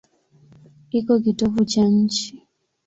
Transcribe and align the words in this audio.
Iko 0.99 1.13
kitovu 1.23 1.61
cha 1.71 1.83
nchi. 1.97 2.31